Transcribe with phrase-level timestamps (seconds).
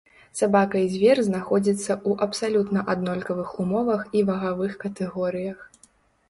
[0.37, 5.59] Сабака і звер знаходзіцца ў абсалютна аднолькавых умовах і вагавых катэгорыях.